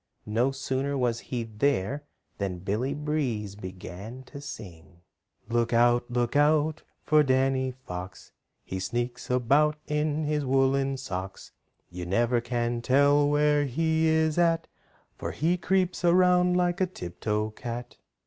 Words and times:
No 0.25 0.49
sooner 0.49 0.97
was 0.97 1.19
he 1.19 1.43
there 1.43 2.05
than 2.39 2.57
Billy 2.57 2.95
Breeze 2.95 3.53
began 3.53 4.23
to 4.23 4.41
sing: 4.41 5.01
"Look 5.47 5.73
out, 5.73 6.09
look 6.09 6.35
out 6.35 6.81
for 7.03 7.21
Danny 7.21 7.69
Fox! 7.69 8.31
He 8.63 8.79
sneaks 8.79 9.29
about 9.29 9.77
in 9.85 10.23
his 10.23 10.43
woolen 10.43 10.97
socks, 10.97 11.51
You 11.91 12.07
never 12.07 12.41
can 12.41 12.81
tell 12.81 13.29
where 13.29 13.65
he 13.65 14.07
is 14.07 14.39
at, 14.39 14.67
For 15.19 15.29
he 15.33 15.55
creeps 15.55 16.03
around 16.03 16.57
like 16.57 16.81
a 16.81 16.87
tip 16.87 17.19
toe 17.19 17.51
cat." 17.51 17.97